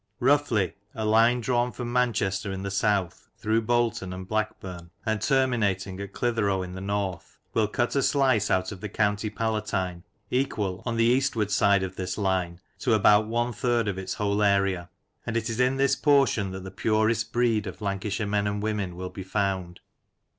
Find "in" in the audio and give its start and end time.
2.51-2.63, 6.63-6.73, 15.59-15.77